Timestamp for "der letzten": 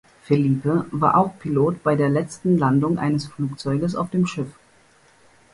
1.95-2.57